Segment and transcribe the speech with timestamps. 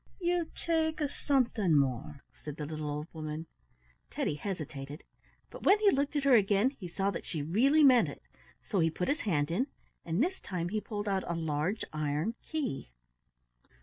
[0.19, 3.45] "You take something more," said the little old woman.
[4.09, 5.03] Teddy hesitated,
[5.51, 8.23] but when he looked at her again he saw that she really meant it,
[8.63, 9.67] so he put his hand in
[10.03, 12.89] and this time he pulled out a large iron key.